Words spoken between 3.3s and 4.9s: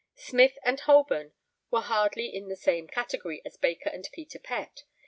as Baker and Peter Pett.